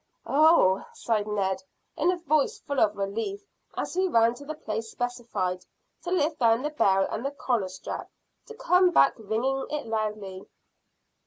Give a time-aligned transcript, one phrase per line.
[0.25, 1.61] "Oh!" sighed Ned
[1.95, 3.45] in a voice full of relief,
[3.77, 5.63] and he ran to the place specified,
[6.01, 8.09] to lift down the bell and the collar strap,
[8.47, 10.47] to come back ringing it loudly.